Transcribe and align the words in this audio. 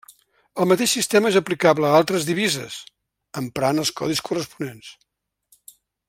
El 0.63 0.67
mateix 0.69 0.93
sistema 0.97 1.31
és 1.33 1.37
aplicable 1.41 1.91
a 1.91 1.97
altres 1.99 2.25
divises, 2.29 2.79
emprant 3.45 3.83
els 3.85 3.95
codis 4.01 4.23
corresponents. 4.31 4.91